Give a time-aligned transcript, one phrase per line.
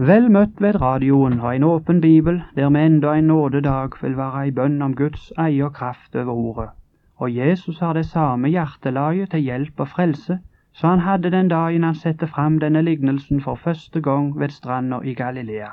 [0.00, 4.46] Vel møtt ved radioen og en åpen bibel, der med enda en nådedag vil være
[4.48, 6.70] i bønn om Guds eie og kraft over ordet.
[7.16, 10.38] Og Jesus har det samme hjertelaget til hjelp og frelse
[10.72, 15.00] så han hadde den dagen han sette fram denne lignelsen for første gang ved stranda
[15.04, 15.68] i Galilea.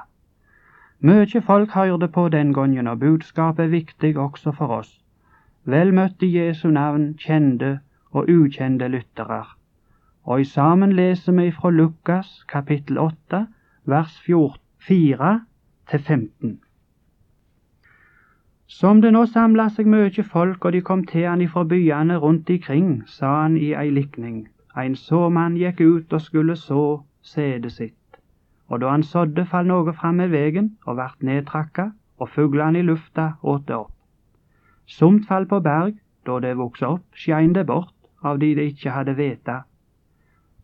[0.99, 5.01] Mykje folk hørte på den gangen, og budskapet er viktig også for oss.
[5.65, 7.79] Vel møtt i Jesu navn, kjente
[8.11, 9.43] og ukjente lyttere.
[10.23, 13.45] Og i sammen leser vi fra Lukas kapittel 8
[13.87, 14.21] vers
[14.87, 15.41] 4
[15.89, 16.59] til 15.
[18.67, 22.49] Som det nå samla seg mye folk, og de kom til han ifra byene rundt
[22.49, 24.49] ikring, sa han i ei likning.
[24.75, 28.19] Ein såmann gikk ut og skulle så sædet sitt.
[28.67, 32.83] Og da han sådde, fall noe fram med vegen og vart nedtrakka, og fuglene i
[32.83, 33.93] lufta åt det opp.
[34.85, 35.95] Somt fall på berg,
[36.25, 39.61] da det vokste opp, skein det bort av de det ikke hadde veta.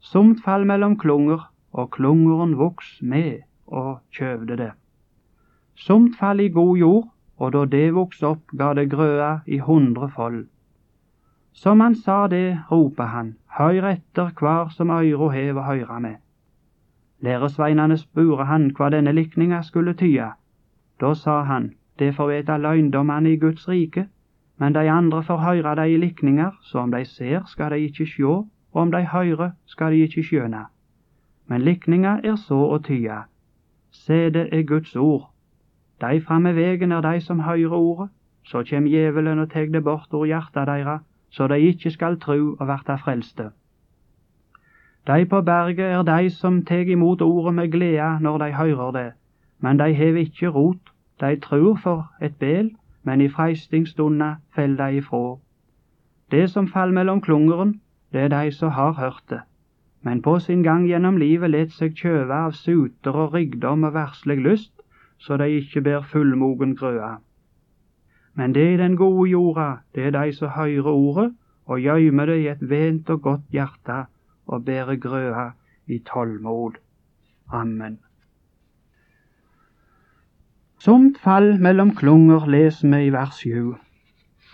[0.01, 4.71] Somt fall mellom klunger, og klungeren voks med og kjøvde det.
[5.75, 10.09] Somt fall i god jord, og da det voks opp, ga det grøa i hundre
[10.09, 10.45] fold.
[11.53, 16.15] Som han sa det, ropa han, høyr etter hver som øyro hev å høyra med.
[17.21, 20.33] Læresveinane spurte han hva denne likninga skulle tya.
[21.01, 24.07] Da sa han, det får veta løgndommane i Guds rike,
[24.57, 28.05] men de andre får høyre dei i likninger, så om de ser, skal de ikke
[28.05, 28.33] sjå,
[28.73, 30.65] og om de høyrer, skal de ikke skjøne.
[31.47, 33.23] Men likninga er så å tya.
[33.91, 35.29] Se, det er Guds ord.
[36.01, 38.09] De framme vegen er de som høyrer ordet,
[38.43, 40.99] så kjem djevelen og teg det bort ur hjarta deira,
[41.29, 43.51] så de ikke skal tru og verta frelste.
[45.07, 49.11] De på berget er de som teg imot ordet med glede når de høyrer det,
[49.59, 52.71] men de hev ikke rot, de trur for et bel,
[53.03, 55.39] men i freistingsstunda fell de ifrå.
[56.31, 59.41] Det som fall mellom klungeren, det er de som har hørt det
[60.03, 64.37] men på sin gang gjennom livet let seg kjøve av suter og rikdom og verslig
[64.43, 64.73] lyst,
[65.17, 67.17] så de ikke ber fullmogen grøa.
[68.35, 71.31] Men det er den gode jorda, det er de som hører ordet
[71.65, 74.05] og gjøymer det i et vent og godt hjerte
[74.47, 75.51] og bærer grøa
[75.87, 76.79] i tålmod.
[77.51, 77.99] Amen.
[80.83, 83.75] Somt fall mellom klunger leser vi i vers 7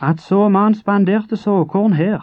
[0.02, 2.22] At såmann spanderte såkorn her,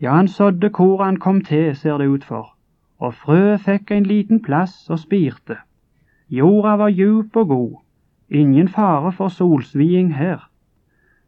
[0.00, 2.54] ja, han sådde hvor han kom til, ser det ut for,
[2.98, 5.56] og frøet fikk en liten plass og spirte.
[6.30, 7.72] Jorda var djup og god,
[8.28, 10.50] ingen fare for solsviing her.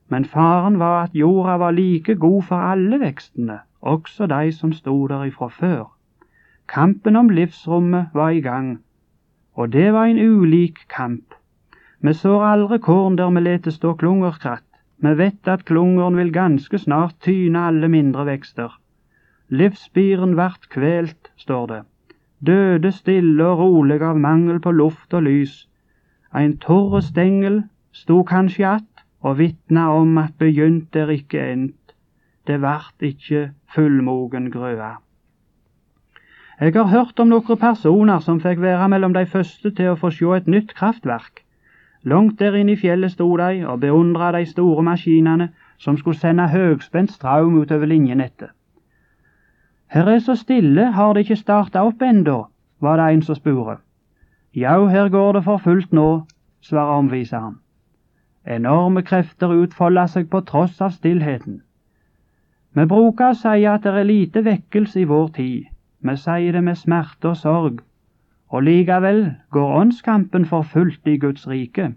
[0.09, 5.09] Men faren var at jorda var like god for alle vekstene, også de som stod
[5.09, 5.95] der ifra før.
[6.69, 8.81] Kampen om livsrommet var i gang,
[9.55, 11.35] og det var en ulik kamp.
[12.01, 14.68] Vi sår aldri korn der vi leter stå klungerkratt.
[14.99, 18.73] Vi vet at klungeren vil ganske snart tyne alle mindre vekster.
[19.49, 21.83] Livsspiren vart kvelt, står det.
[22.47, 25.69] Døde stille og rolig av mangel på luft og lys.
[26.35, 31.95] Ein torre stengel sto kanskje att og vitna om at begynt er ikke endt.
[32.47, 34.99] Det vart ikke fullmogen grøa.
[36.61, 40.11] Jeg har hørt om noen personer som fikk være mellom de første til å få
[40.11, 41.45] se et nytt kraftverk.
[42.03, 45.49] Langt der inne i fjellet sto de og beundra de store maskinene
[45.79, 48.51] som skulle sende høgspent strøm utover linjenettet.
[49.89, 52.47] Her er så stille, har det ikke starta opp ennå,
[52.81, 53.81] var det en som spurte.
[54.55, 56.27] Jau, her går det for fullt nå,
[56.61, 57.59] svarer omviseren.
[58.47, 61.63] Enorme krefter utfolder seg på tross av stillheten.
[62.73, 65.67] Vi bruker å si at det er lite vekkelse i vår tid.
[66.01, 67.81] Vi sier det med smerte og sorg,
[68.49, 71.93] og likevel går åndskampen for fullt i Guds rike.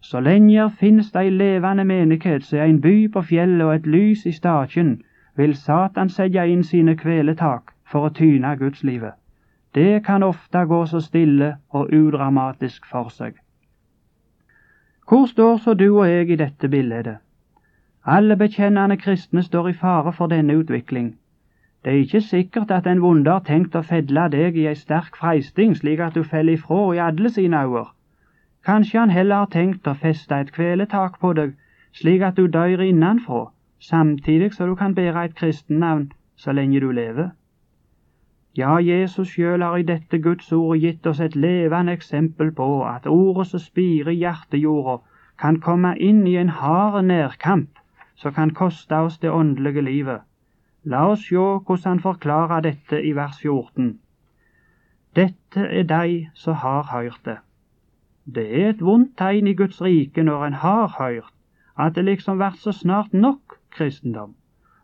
[0.00, 4.26] Så lenge finnes det ei levende menighet som en by på fjellet og et lys
[4.26, 5.02] i staken,
[5.36, 9.14] vil Satan sette inn sine kveletak for å tyne gudslivet.
[9.74, 13.34] Det kan ofte gå så stille og udramatisk for seg.
[15.08, 17.16] Hvor står så du og jeg i dette bildet?
[18.04, 21.16] Alle bekjennende kristne står i fare for denne utvikling.
[21.84, 25.16] Det er ikke sikkert at den vonde har tenkt å fedle deg i ei sterk
[25.18, 27.88] freisting slik at du faller ifrå i alle sine øyne.
[28.66, 31.56] Kanskje han heller har tenkt å feste et kveletak på deg
[31.92, 33.44] slik at du dør innenfra,
[33.80, 37.30] samtidig så du kan bære et kristennavn så lenge du lever.
[38.56, 43.06] Ja, Jesus sjøl har i dette Guds ord gitt oss et levende eksempel på at
[43.06, 44.98] ordet som spirer i hjertejorda,
[45.40, 47.80] kan komme inn i en hard nærkamp
[48.14, 50.20] som kan koste oss det åndelige livet.
[50.84, 53.92] La oss sjå hvordan han forklarer dette i vers 14.
[55.14, 57.36] Dette er de som har hørt det.
[58.24, 61.30] Det er et vondt tegn i Guds rike når en har hørt,
[61.78, 64.34] at det liksom vert så snart nok kristendom.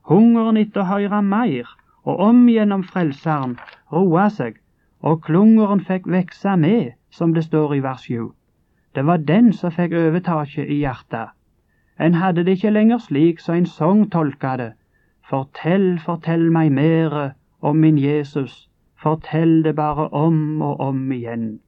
[0.07, 1.75] Hungeren etter å høre mer
[2.05, 3.59] og om gjennom Frelseren
[3.93, 4.63] roa seg,
[5.03, 8.31] og klungeren fikk vekse med, som det står i vers 7.
[8.95, 11.35] Det var den som fikk overtaket i hjertet.
[11.99, 14.73] En hadde det ikke lenger slik som en sang tolka det.
[15.29, 18.69] Fortell, fortell meg mere om min Jesus,
[19.03, 21.61] fortell det bare om og om igjen.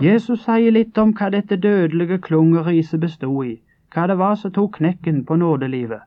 [0.00, 3.56] Jesus sier litt om hva dette dødelige klungeriset bestod i,
[3.94, 6.06] hva det var som tok knekken på nådelivet.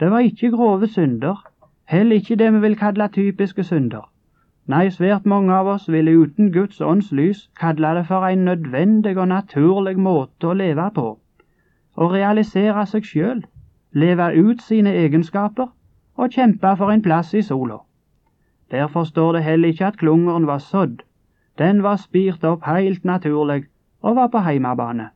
[0.00, 1.44] Det var ikke grove synder,
[1.84, 4.08] heller ikke det vi vil kalle typiske synder.
[4.66, 9.16] Nei, svært mange av oss ville uten Guds ånds lys kalle det for en nødvendig
[9.18, 11.08] og naturlig måte å leve på.
[12.00, 13.44] Å realisere seg sjøl,
[13.92, 15.66] leve ut sine egenskaper
[16.16, 17.78] og kjempe for en plass i sola.
[18.70, 21.02] Derfor står det heller ikke at klungeren var sådd.
[21.58, 23.64] Den var spirt opp heilt naturlig
[24.02, 25.08] og var på heimebane.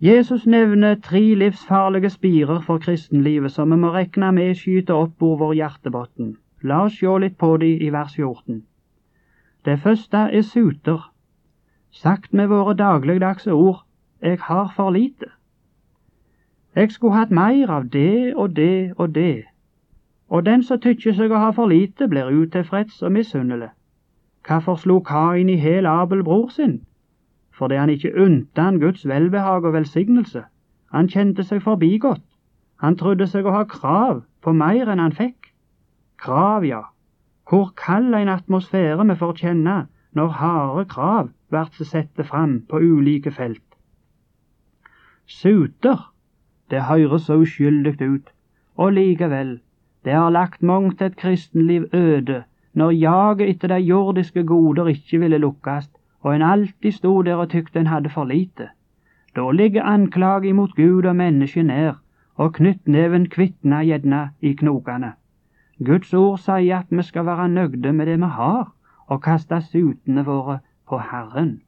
[0.00, 5.52] Jesus nevner tre livsfarlige spirer for kristenlivet som vi må regne med skyter opp over
[5.54, 6.32] hjertebotn.
[6.62, 8.62] La oss se litt på de i vers 14.
[9.64, 11.04] Det første er suter.
[11.90, 13.84] Sagt med våre dagligdagse ord
[14.22, 15.30] jeg har for lite.
[16.74, 19.44] Jeg skulle hatt mer av det og det og det.
[20.28, 23.68] Og den som tykker seg å ha for lite, blir utilfreds og misunnelig.
[24.46, 26.80] Hvorfor slo Kain i hæl Abel bror sin?
[27.62, 30.42] fordi han ikke unte han Guds velbehag og velsignelse.
[30.92, 32.24] Han kjente seg forbigått.
[32.82, 35.52] Han trodde seg å ha krav på mer enn han fikk.
[36.18, 36.82] Krav, ja.
[37.48, 39.76] Hvor kald en atmosfære vi får kjenne
[40.18, 43.62] når harde krav blir satt fram på ulike felt.
[45.26, 46.08] Suter,
[46.72, 48.32] det høres så uskyldig ut,
[48.76, 49.60] og likevel,
[50.04, 52.42] det har lagt mangt et kristenliv øde
[52.74, 55.90] når jaget etter de jordiske goder ikke ville lukkes,
[56.20, 58.68] og en alltid sto der og tykte en hadde for lite.
[59.36, 62.00] Da ligger anklage imot Gud og mennesket nær,
[62.34, 65.12] og knyttneven kvitna gjerne i knokene.
[65.84, 68.72] Guds ord sier at vi skal være nøgde med det vi har,
[69.06, 70.58] og kaste sutene våre
[70.88, 71.60] på Herren.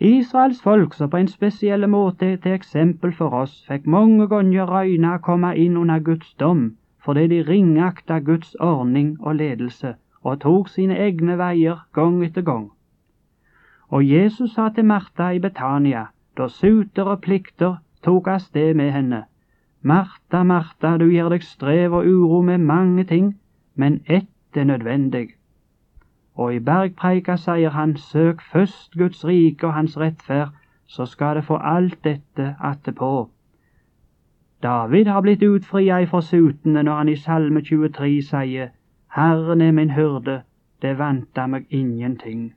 [0.00, 4.70] Israels folk, som på en spesiell måte er til eksempel for oss, fikk mange ganger
[4.70, 10.68] røyne komme inn under Guds dom fordi de ringakta Guds ordning og ledelse og tok
[10.68, 12.68] sine egne veier gang etter gang.
[13.88, 18.92] Og Jesus sa til Martha i Betania, da suter og plikter tok av sted med
[18.92, 19.22] henne,
[19.82, 23.34] Martha, Martha, du gir deg strev og uro med mange ting,
[23.74, 25.37] men ett er nødvendig.
[26.38, 30.54] Og i bergpreika sier han, søk først Guds rike og hans rettferd,
[30.86, 33.30] så skal det få alt dette attepå.
[34.62, 38.70] David har blitt utfria ifra sutene når han i Salme 23 sier,
[39.14, 40.42] Herren er min hyrde,
[40.82, 42.54] det vanta meg ingenting.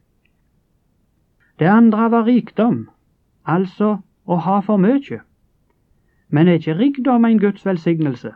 [1.59, 2.89] Det andre var rikdom,
[3.45, 5.21] altså å ha for mye.
[6.29, 8.33] Men er ikke rikdom en Guds velsignelse?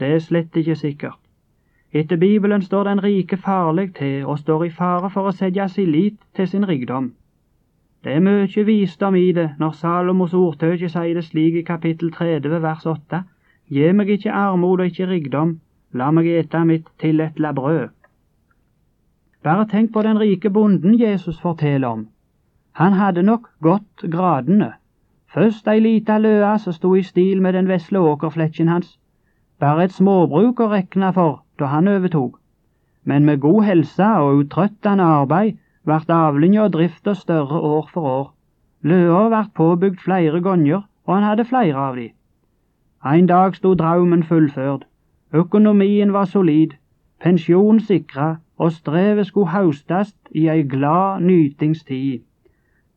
[0.00, 1.18] Det er slett ikke sikkert.
[1.92, 5.90] Etter Bibelen står den rike farlig til og står i fare for å sette sin
[5.90, 7.12] lit til sin rikdom.
[8.04, 12.62] Det er mye visdom i det når Salomos ordtøke sier det slik i kapittel 30
[12.62, 13.22] vers 8.
[13.68, 15.58] Gi meg ikke armod og ikke rikdom,
[15.92, 17.90] la meg ete mitt tilletla brød.
[19.42, 22.08] Bare tenk på den rike bonden Jesus forteller om.
[22.72, 24.72] Han hadde nok gått gradene.
[25.34, 28.98] Først ei lita løa som sto i stil med den vesle åkerflekken hans.
[29.60, 32.38] Bare et småbruk å rekne for da han overtok.
[33.04, 38.26] Men med god helse og utrøttende arbeid ble avlinga og drifta større år for år.
[38.82, 42.10] Løa ble påbygd flere ganger, og han hadde flere av de.
[43.04, 44.86] En dag sto draumen fullført.
[45.32, 46.76] Økonomien var solid,
[47.20, 52.20] pensjon sikra, og strevet skulle haustast i ei glad nytingstid.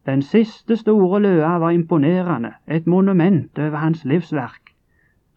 [0.06, 4.74] Den siste store løa var imponerende, et monument over hans livsverk.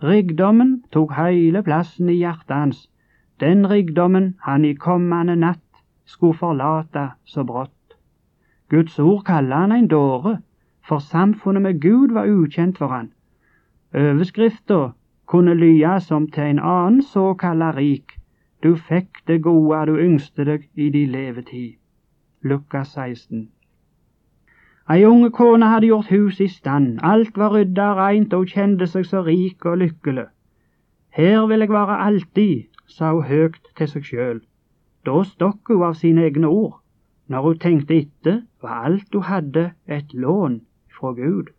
[0.02, 2.88] Rikdommen tok hele plassen i hjertet hans,
[3.40, 7.96] den rikdommen han i kommende natt skulle forlate så brått.
[8.68, 10.38] Guds ord kaller han en dåre,
[10.88, 13.10] for samfunnet med Gud var ukjent for han.
[13.94, 14.92] Overskrifta
[15.26, 18.16] kunne lya som til en annen såkalla rik,
[18.62, 21.76] du fikk det gode du yngste deg i din levetid.
[22.42, 23.48] Lukas 16.
[24.90, 28.86] Ei unge kone hadde gjort huset i stand, alt var rydda reint, og hun kjente
[28.86, 30.28] seg så rik og lykkelig.
[31.10, 34.40] Her vil jeg være alltid, sa hun høgt til seg sjøl.
[35.06, 36.80] Da stokk hun av sine egne ord.
[37.28, 40.60] Når hun tenkte etter, var alt hun hadde, et lån
[40.98, 41.50] fra Gud.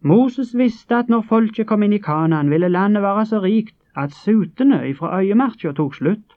[0.00, 4.12] Moses visste at når folket kom inn i Kanaan, ville landet være så rikt at
[4.12, 6.36] sutene ifra øyemarka tok slutt.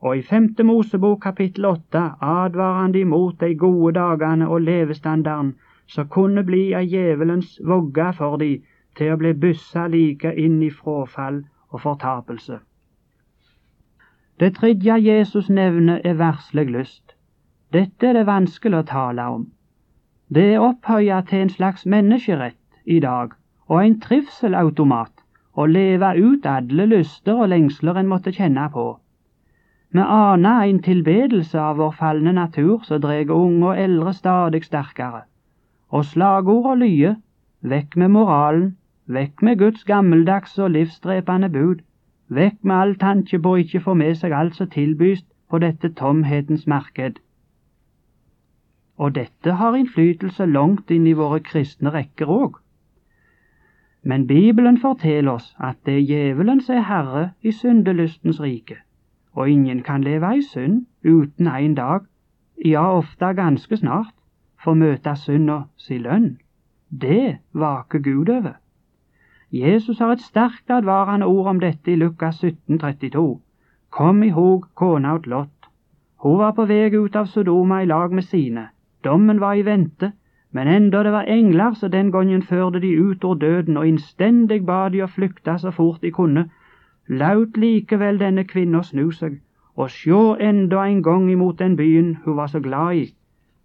[0.00, 5.54] Og i femte Mosebok kapittel åtte advarer han de mot de gode dagene og levestandarden
[5.86, 8.62] som kunne bli av djevelens vogge for de
[8.96, 12.58] til å bli byssa like inn i frafall og fortapelse.
[14.40, 17.14] Det tredje Jesus nevner, er verslig lyst.
[17.72, 19.42] Dette er det vanskelig å tale om.
[20.34, 23.34] Det er opphøya til en slags menneskerett i dag,
[23.68, 25.12] og en trivselautomat
[25.54, 28.86] å leve ut alle lyster og lengsler en måtte kjenne på.
[29.92, 35.24] Vi aner en tilbedelse av vår falne natur som drar unge og eldre stadig sterkere,
[35.90, 37.16] og slagorda lyder
[37.60, 38.68] vekk med moralen,
[39.14, 41.82] vekk med Guds gammeldagse og livsdrepende bud,
[42.28, 45.90] vekk med all tanke på å ikke få med seg alt som tilbys på dette
[45.98, 47.18] tomhetens marked.
[48.96, 52.60] Og dette har innflytelse langt inn i våre kristne rekker òg.
[54.02, 58.78] Men Bibelen forteller oss at det er djevelen som er herre i syndelystens rike,
[59.32, 62.06] og ingen kan leve i synd uten en dag,
[62.64, 64.14] ja ofte ganske snart,
[64.64, 66.38] få møte synda si lønn.
[66.90, 68.58] Det vaker Gud over.
[69.52, 73.40] Jesus har et sterkt advarende ord om dette i Lukas 17, 32.
[73.90, 75.68] Kom i hog kona til Lot.
[76.22, 78.68] Hun var på vei ut av Sodoma i lag med sine.
[79.04, 80.12] Dommen var i vente,
[80.52, 84.66] men enda det var engler så den gangen førte de ut ur døden, og innstendig
[84.66, 86.50] ba de å flykte så fort de kunne,
[87.08, 89.40] laut likevel denne kvinna snu seg
[89.80, 93.04] og sjå enda en gang imot den byen hun var så glad i.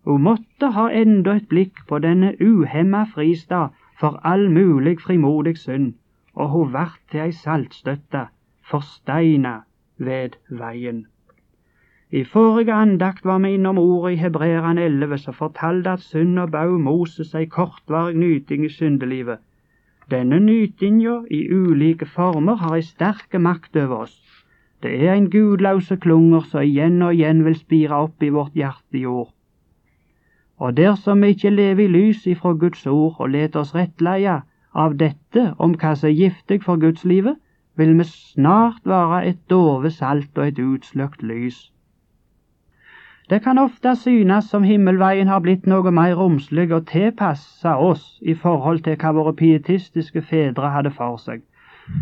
[0.05, 5.93] Hun måtte ha enda et blikk på denne uhemma fristad for all mulig frimodig synd,
[6.35, 8.27] og hun vart til ei saltstøtte,
[8.71, 9.59] forsteina
[9.97, 11.05] ved veien.
[12.11, 16.77] I forrige andakt var vi innom ordet i Hebreerne 11 som fortalte at synda bau
[16.77, 19.39] Moses ei kortvarig nyting i syndelivet.
[20.11, 24.17] Denne nytinga i ulike former har ei sterk makt over oss.
[24.83, 29.01] Det er en gudløse klunger som igjen og igjen vil spire opp i vårt hjerte
[29.01, 29.34] jord.
[30.57, 34.41] Og dersom vi ikke lever i lys ifra Guds ord og let oss rettleie
[34.73, 37.35] av dette om hva som er giftig for gudslivet,
[37.75, 41.57] vil vi snart være et dove salt og et utsløkt lys.
[43.29, 48.35] Det kan ofte synes som himmelveien har blitt noe mer romslig og tilpassa oss i
[48.37, 51.41] forhold til hva våre pietistiske fedre hadde for seg.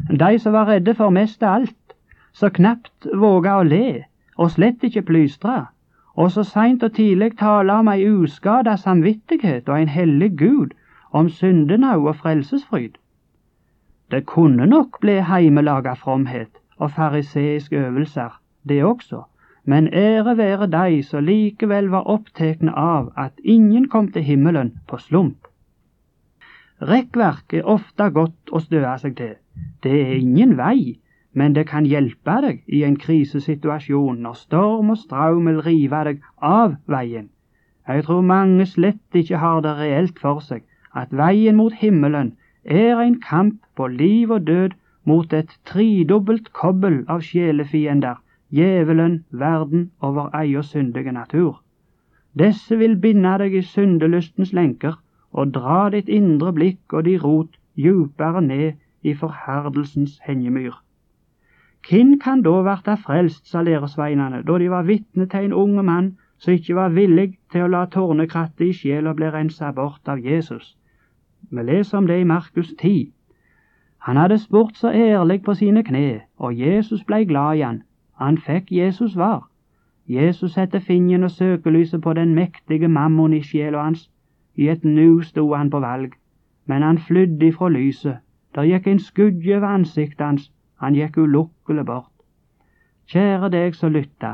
[0.09, 1.95] De som var redde for mest av alt,
[2.33, 4.03] så knapt våga å le,
[4.35, 5.67] og slett ikke plystre,
[6.15, 10.73] og så seint og tidlig tale om ei uskada samvittighet og en hellig Gud,
[11.11, 12.95] om syndenau og frelsesfryd.
[14.11, 19.23] Det kunne nok bli heimelaga fromhet og fariseiske øvelser, det også
[19.63, 24.99] men ære være dei som likevel var opptekne av at ingen kom til himmelen på
[24.99, 25.47] slump.
[26.83, 29.35] Rekkverk er ofte godt å støe seg til.
[29.83, 30.99] Det er ingen vei,
[31.33, 36.21] men det kan hjelpe deg i en krisesituasjon når storm og straum vil rive deg
[36.41, 37.29] av veien.
[37.87, 40.63] Jeg tror mange slett ikke har det reelt for seg
[40.93, 47.01] at veien mot himmelen er en kamp på liv og død mot et tredobbelt kobbel
[47.09, 48.21] av sjelefiender
[48.53, 51.59] djevelen, verden og vår egen syndige natur.
[52.39, 54.95] Disse vil binde deg i syndelystens lenker
[55.31, 60.82] og dra ditt indre blikk og di rot djupere ned i forherdelsens hengemyr.
[61.89, 66.17] Hvem kan da verta frelst, sa læresveinene, da de var vitne til en unge mann
[66.37, 70.77] som ikke var villig til å la tårnekrattet i sjela bli rensa bort av Jesus.
[71.51, 73.11] Vi leser om det i Markus 10.
[74.07, 77.83] Han hadde spurt så ærlig på sine kne, og Jesus blei glad i han,
[78.19, 79.47] han fikk Jesus svar.
[80.07, 84.09] Jesus satte fingeren og søkelyset på den mektige mammon i sjela hans.
[84.55, 86.13] I et nu sto han på valg,
[86.65, 88.17] men han flydde ifra lyset.
[88.55, 90.51] Der gikk en skugge over ansiktet hans,
[90.83, 92.11] han gikk ulukkelig bort.
[93.07, 94.33] Kjære deg som lytta,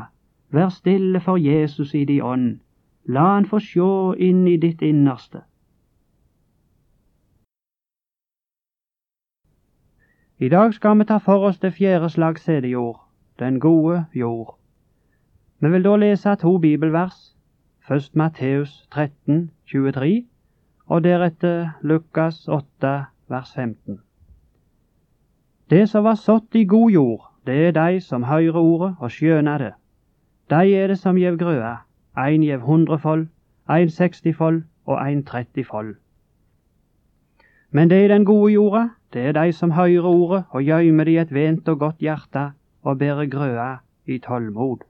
[0.50, 2.58] vær stille for Jesus i di ånd.
[3.06, 5.44] La han få sjå inn i ditt innerste.
[10.40, 13.00] I dag skal vi ta for oss det fjerde slags sædejord
[13.40, 14.58] den gode jord.
[15.60, 17.36] Vi vil da lese to bibelvers,
[17.88, 20.26] først Matteus 13, 23,
[20.86, 24.00] og deretter Lukas 8, vers 15.
[25.70, 29.58] Det som var sådd i god jord, det er de som hører ordet og skjønner
[29.58, 29.72] det.
[30.50, 31.76] De er det som gjev grøa,
[32.18, 33.28] ein gjev hundrefold,
[33.70, 35.94] ein sekstifold og ein trettifold.
[37.70, 41.12] Men det er den gode jorda, det er de som hører ordet og gjøymer det
[41.12, 42.50] i et vent og godt hjerte,
[42.82, 44.82] og bærer grøa i tålmod.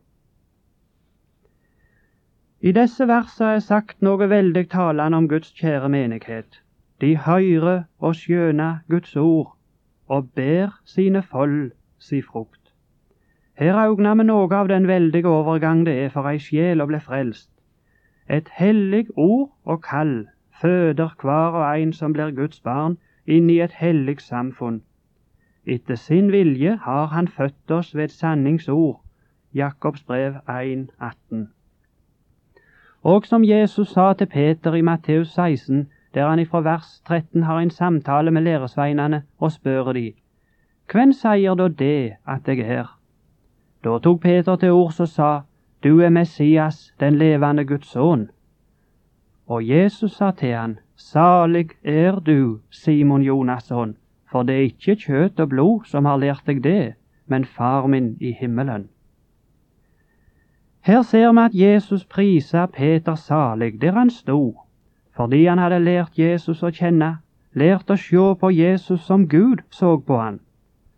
[2.60, 6.62] I disse versa er sagt noe veldig talende om Guds kjære menighet.
[7.00, 9.59] De høyrer og skjønner Guds ord
[10.10, 11.70] og ber sine fold
[12.02, 12.74] si frukt.
[13.60, 17.00] Her augner vi noe av den veldige overgang det er for ei sjel å bli
[17.06, 17.50] frelst.
[18.28, 20.14] Et hellig ord og kall
[20.60, 24.82] føder hver og en som blir Guds barn, inn i et hellig samfunn
[25.66, 29.00] etter sin vilje har Han født oss ved sanningsord,
[29.54, 31.36] Jakobs brev 1,18.
[33.02, 37.58] Og som Jesus sa til Peter i Matteus 16, der han ifra vers 13 har
[37.58, 40.12] en samtale med læresveinene og spør de,
[40.92, 42.98] Hvem sier da det at jeg er?
[43.84, 45.40] Da tok Peter til ords og sa,
[45.82, 48.30] Du er Messias, den levende Guds sønn.
[49.46, 53.96] Og Jesus sa til han, Salig er du, Simon Jonasson,
[54.30, 56.94] for det er ikke kjøtt og blod som har lært deg det,
[57.26, 58.88] men Far min i himmelen.
[60.80, 64.60] Her ser vi at Jesus priser Peter salig der han sto,
[65.20, 67.18] fordi han hadde lært Jesus å kjenne,
[67.52, 70.38] lært å se på Jesus som Gud så på han.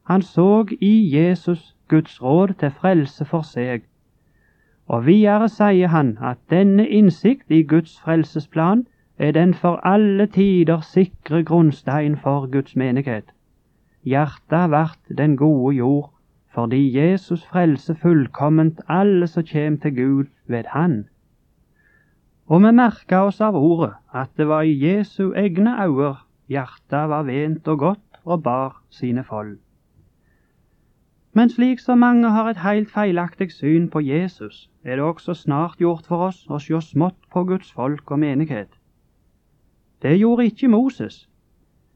[0.07, 3.83] Han så i Jesus Guds råd til frelse for seg.
[4.87, 8.87] Og videre sier han at denne innsikt i Guds frelsesplan
[9.19, 13.35] er den for alle tider sikre grunnstein for Guds menighet.
[14.07, 16.13] Hjertet vart den gode jord,
[16.55, 21.09] fordi Jesus frelser fullkomment alle som kjem til Gud ved Han.
[22.53, 26.11] Og vi merka oss av ordet at det var i Jesu egne øyne
[26.53, 29.55] hjertet var vent og godt og bar sine fold.
[31.33, 35.79] Men slik som mange har et helt feilaktig syn på Jesus, er det også snart
[35.81, 38.77] gjort for oss å se smått på Guds folk og menighet.
[40.03, 41.29] Det gjorde ikke Moses.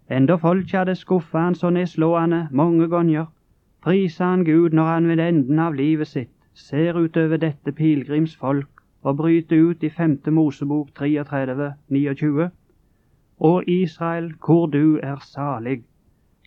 [0.08, 3.26] Enda folk hadde skuffa han så nedslående mange ganger,
[3.84, 8.75] prisa han Gud når han ved enden av livet sitt ser utover dette pilegrimsfolk
[9.06, 10.18] og bryter ut i 5.
[10.34, 12.50] Mosebok 33, 29.
[13.38, 15.82] Og Israel, hvor du er salig,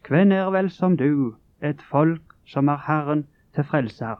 [0.07, 3.25] hvem er vel som du, et folk som er Herren
[3.55, 4.19] til frelser.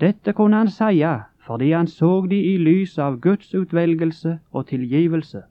[0.00, 5.42] Dette kunne han seie fordi han så de i lys av Guds utvelgelse og tilgivelse.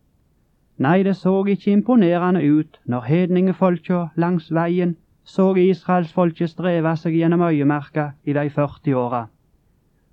[0.77, 7.41] Nei, det så ikke imponerende ut når hedningefolka langs veien så israelsfolket streve seg gjennom
[7.48, 9.27] øyemerka i de 40 åra.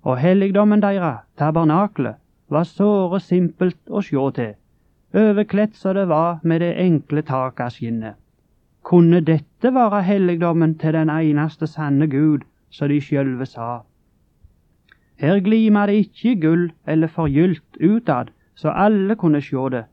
[0.03, 2.15] Og helligdommen deira, tabernaklet,
[2.49, 4.51] var såre simpelt å sjå til,
[5.15, 8.19] overkledt så det var med det enkle taket av skinnet.
[8.83, 13.83] Kunne dette være helligdommen til den eneste sanne Gud, som de sjølve sa?
[15.15, 19.85] Her glima det ikke gull eller forgylt utad, så alle kunne sjå det,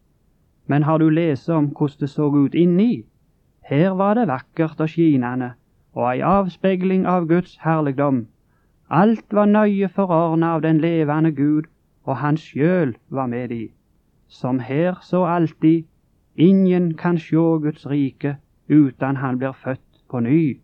[0.66, 3.04] men har du lest om hvordan det så ut inni?
[3.62, 5.52] Her var det vakkert og skinende,
[5.94, 8.26] og ei avspeiling av Guds herligdom.
[8.90, 11.62] Alt var nøye forordna av den levende Gud,
[12.02, 13.68] og Han sjøl var med de.
[14.28, 15.84] Som her så alltid,
[16.36, 18.36] ingen kan sjå Guds rike
[18.68, 20.60] uten han blir født på ny.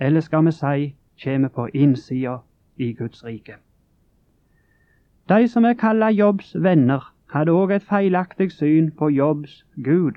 [0.00, 2.38] Eller skal vi si kjem på innsida
[2.76, 3.54] i Guds rike.
[5.28, 10.12] De som er kalla Jobbs venner, hadde òg et feilaktig syn på Jobbs Gud.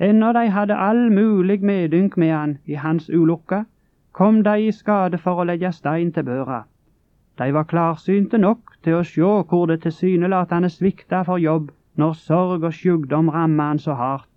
[0.00, 3.64] Ennå de hadde all mulig medynk med han i hans ulykke,
[4.12, 6.62] kom de i skade for å legge stein til børa.
[7.38, 12.64] De var klarsynte nok til å sjå hvor det tilsynelatende svikta for Jobb når sorg
[12.64, 14.28] og sjukdom ramma han så hardt.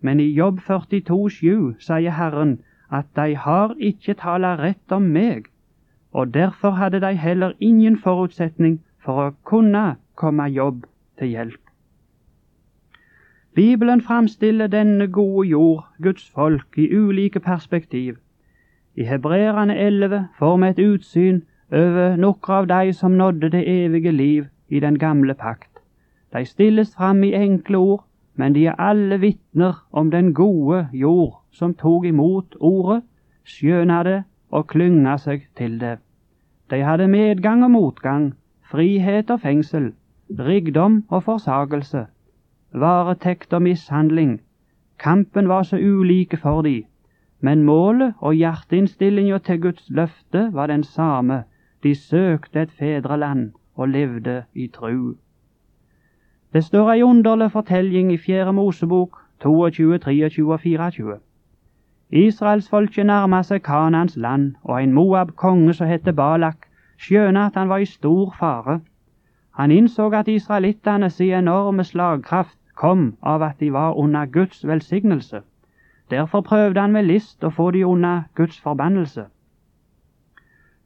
[0.00, 2.58] Men i Jobb 42,7 sier Herren
[2.90, 5.48] at de har ikke tala rett om meg,
[6.12, 10.86] og derfor hadde de heller ingen forutsetning for å kunne komme Jobb
[11.18, 11.60] til hjelp.
[13.58, 18.16] Bibelen framstiller denne gode jord, Guds folk, i ulike perspektiv.
[18.98, 21.36] I Hebreerne 11 får vi et utsyn
[21.70, 25.70] over noen av de som nådde det evige liv i den gamle pakt.
[26.34, 28.02] De stilles fram i enkle ord,
[28.34, 33.04] men de er alle vitner om den gode jord som tok imot ordet,
[33.44, 34.18] skjøna det
[34.50, 35.98] og klynga seg til det.
[36.70, 38.32] De hadde medgang og motgang,
[38.66, 39.92] frihet og fengsel,
[40.38, 42.06] rikdom og forsagelse,
[42.74, 44.40] varetekt og mishandling.
[44.98, 46.82] Kampen var så ulike for de,
[47.40, 51.44] men målet og hjerteinnstillinga til Guds løfte var den samme.
[51.82, 55.14] De søkte et fedreland og levde i tru.
[56.52, 61.18] Det står ei underlig fortelling i Fjerde Mosebok 22, 23 og 24.
[62.10, 66.66] Israelsfolket nærma seg Kanans land, og en Moab-konge som het Balak,
[66.98, 68.80] skjønte at han var i stor fare.
[69.58, 75.42] Han innså at israelittene sin enorme slagkraft kom av at de var under Guds velsignelse.
[76.10, 79.26] Derfor prøvde han med list å få de unna Guds forbannelse.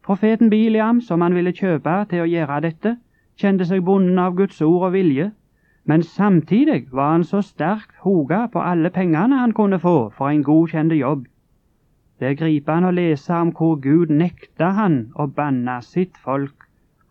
[0.02, 2.96] Profeten Biliam, som han ville kjøpe til å gjøre dette,
[3.38, 5.30] kjente seg bonden av Guds ord og vilje,
[5.84, 10.42] men samtidig var han så sterkt hoga på alle pengene han kunne få for en
[10.46, 11.26] godkjent jobb.
[12.18, 16.68] Det er gripende å lese om hvor Gud nekta han å banne sitt folk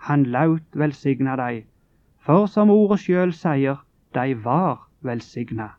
[0.08, 1.66] han laut velsigna dei,
[2.20, 3.84] for som ordet sjøl sier,
[4.16, 5.72] dei var velsigna.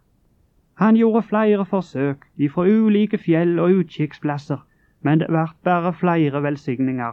[0.83, 4.65] Han gjorde flere forsøk ifra ulike fjell og utkikksplasser,
[5.03, 7.13] men det vart bare flere velsigninger.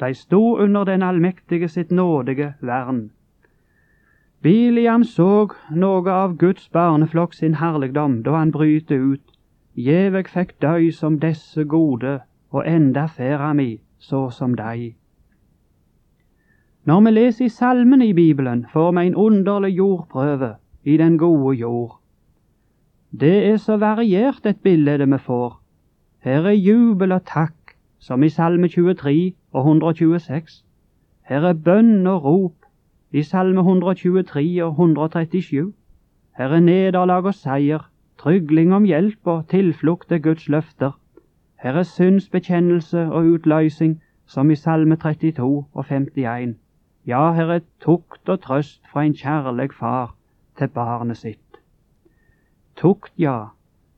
[0.00, 3.10] De sto under den allmektige sitt nådige vern.
[4.42, 9.26] Biliam så noe av Guds barneflokk sin herligdom da han bryter ut.
[9.74, 14.94] Gjeveg fikk døy som desse gode, og enda færa mi så som dei.
[16.84, 21.56] Når vi leser i salmene i Bibelen, får vi en underlig jordprøve i den gode
[21.56, 21.99] jord.
[23.12, 25.60] Det er så variert et bilde vi får.
[26.22, 30.62] Her er jubel og takk, som i Salme 23 og 126.
[31.26, 32.68] Her er bønn og rop
[33.10, 35.72] i Salme 123 og 137.
[36.38, 40.92] Her er nederlag og seier, trygling om hjelp og tilflukt til Guds løfter.
[41.62, 46.56] Her er syndsbekjennelse og utløysing, som i Salme 32 og 51.
[47.06, 50.14] Ja, her er tukt og trøst fra en kjærlig far
[50.58, 51.49] til barnet sitt.
[52.76, 53.50] Tukt, ja,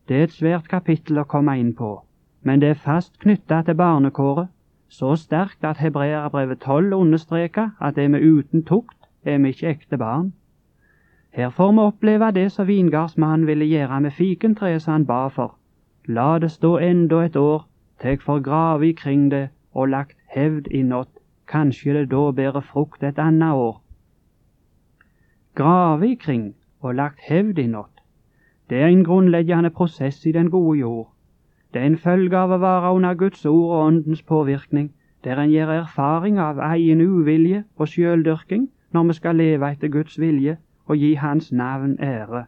[0.08, 2.02] det er et svært kapittel å komme inn på,
[2.42, 4.48] men det er fast knytta til barnekåret,
[4.92, 9.98] så sterkt at Hebreerbrevet 12 understreker at er vi uten tukt, er vi ikke ekte
[9.98, 10.32] barn.
[11.32, 15.54] Her får vi oppleve det som vingardsmannen ville gjøre med fikentreet som han ba for.
[16.04, 17.64] La det stå enda et år,
[18.00, 21.08] tek for grave ikring det og lagt hevd innåt,
[21.48, 23.80] kanskje det da bærer frukt et annet år.
[25.54, 28.01] Grave ikring og lagt hevd innåt,
[28.72, 31.08] det er en grunnleggende prosess i den gode jord.
[31.74, 34.86] Det er en følge av å være under Guds ord og Åndens påvirkning,
[35.24, 40.16] der en gjør erfaring av egen uvilje og sjøldyrking når vi skal leve etter Guds
[40.20, 40.56] vilje
[40.86, 42.46] og gi Hans navn ære.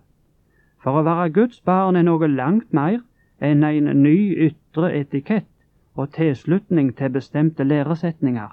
[0.80, 3.02] For å være Guds barn er noe langt mer
[3.40, 4.16] enn en ny
[4.48, 5.50] ytre etikett
[5.94, 8.48] og tilslutning til bestemte læresetninger.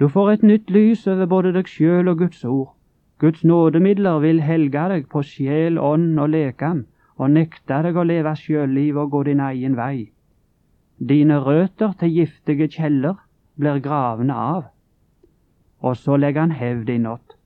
[0.00, 2.73] Du får et nytt lys over både deg sjøl og Guds ord.
[3.18, 8.32] Guds nådemidler vil helge deg på sjel, ånd og lekam, og nekte deg å leve
[8.36, 10.10] sjølliv og gå din egen vei.
[10.98, 13.20] Dine røtter til giftige kjeller
[13.58, 14.64] blir gravne av.
[15.80, 17.36] Og så legger han hevd innåt.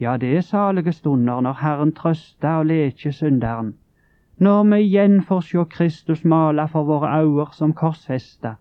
[0.00, 3.74] Ja, det er salige stunder når Herren trøster og leker synderen.
[4.38, 8.56] Når vi igjen får sjå Kristus mala for våre øyne som korsfesta.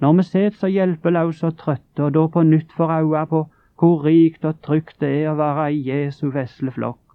[0.00, 3.42] Når vi set så hjelpeløse og trøtte, og da på nytt får auga på
[3.80, 7.14] hvor rikt og trygt det er å være i Jesu vesle flokk.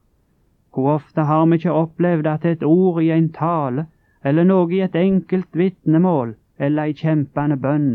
[0.73, 3.85] Hvor ofte har vi ikke opplevd at et ord i en tale,
[4.25, 7.91] eller noe i et enkelt vitnemål, eller ei kjempende bønn,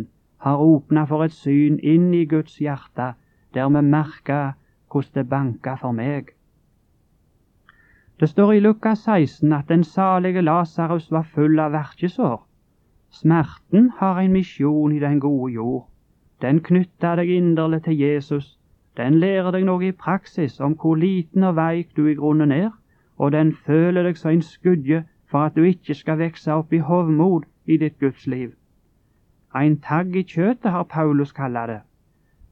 [0.47, 3.15] har åpna for et syn inn i Guds hjerte,
[3.55, 4.55] der vi merker
[4.93, 6.31] hvordan det banka for meg.
[8.21, 12.39] Det står i Lukas 16 at den salige Lasarus var full av verkesår.
[13.11, 15.87] Smerten har en misjon i den gode jord.
[16.41, 18.60] Den knytter deg inderlig til Jesus.
[19.01, 22.71] Den lærer deg noe i praksis om hvor liten og veik du i grunnen er,
[23.17, 24.99] og den føler deg som en skudje
[25.31, 28.51] for at du ikke skal vokse opp i hovmod i ditt gudsliv.
[29.57, 31.81] Ein tagg i kjøtet har Paulus kalla det.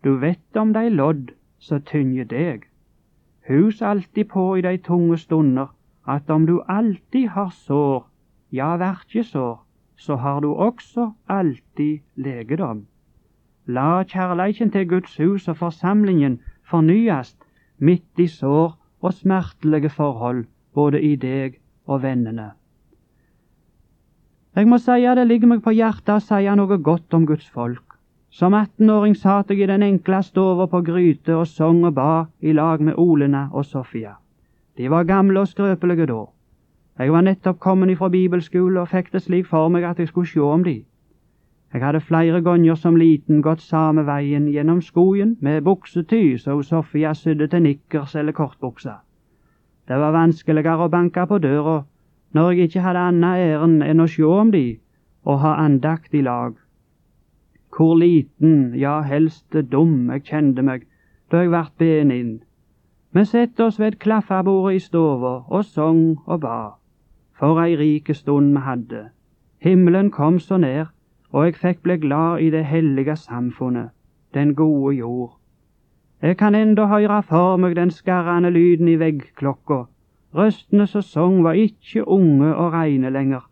[0.05, 2.65] Du vet om de lodd som tynger deg.
[3.51, 5.75] Hus alltid på i de tunge stunder
[6.17, 8.07] at om du alltid har sår,
[8.53, 9.59] ja, verkesår,
[9.97, 12.87] så har du også alltid legedom.
[13.69, 17.37] La kjærleiken til Guds hus og forsamlingen fornyast
[17.79, 22.53] midt i sår og smertelige forhold, både i deg og vennene.
[24.57, 27.51] Jeg må si at det ligger meg på hjertet å si noe godt om Guds
[27.53, 27.85] folk.
[28.31, 32.53] Som 18-åring satt jeg i den enkle stova på Gryte og sang og ba i
[32.53, 34.17] lag med Olena og Sofia.
[34.77, 36.25] De var gamle og skrøpelige da.
[36.99, 40.29] Jeg var nettopp kommet ifra bibelskole og fikk det slik for meg at jeg skulle
[40.29, 40.83] sjå om de.
[41.73, 47.13] Jeg hadde flere ganger som liten gått samme veien gjennom skogen med buksety og Sofia
[47.15, 48.95] sydde til nikkers eller kortbuksa.
[49.89, 51.83] Det var vanskeligere å banke på døra
[52.33, 54.79] når jeg ikke hadde annet ærend enn å sjå om de
[55.25, 56.57] og ha andakt i lag.
[57.77, 60.87] Hvor liten, ja helst dum, jeg kjente meg
[61.31, 62.35] da jeg vart ben inn.
[63.13, 66.59] Vi sette oss ved klaffabordet i stova og sang og ba.
[67.39, 69.03] For ei rike stund vi hadde.
[69.61, 70.89] Himmelen kom så nær,
[71.33, 73.91] og jeg fikk bli glad i det hellige samfunnet,
[74.35, 75.38] den gode jord.
[76.23, 79.85] Jeg kan enda høre for meg den skarrende lyden i veggklokka.
[80.35, 83.51] Røstene som sang var ikke unge og reine lenger,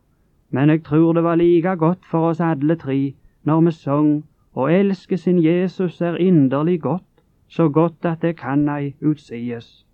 [0.51, 4.73] men jeg tror det var like godt for oss alle tre når vi sang og
[4.73, 7.05] elske sin Jesus er inderlig godt,
[7.49, 9.87] så godt at det kan ei utsies.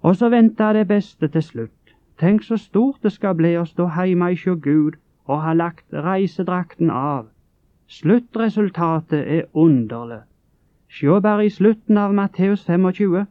[0.00, 1.96] Og så venta det beste til slutt.
[2.20, 6.90] Tenk så stort det skal bli å stå heime hjå Gud og har lagt reisedrakten
[6.90, 7.26] av.
[7.86, 10.22] Sluttresultatet er underlig.
[10.88, 13.26] Sjå bare i slutten av Matteus 25.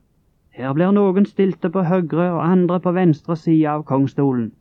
[0.56, 4.52] Her blir noen stilte på høyre og andre på venstre side av kongstolen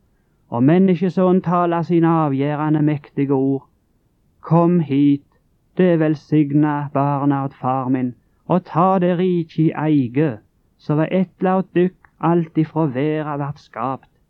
[0.49, 3.65] og menneskesønnen taler sine avgjørende mektige ord.
[4.41, 5.25] Kom hit,
[5.77, 8.13] det velsigna barna åt far min,
[8.45, 10.37] og ta det riket i eige,
[10.77, 14.09] så ved etla åt dykk alt ifra verda vart skapt,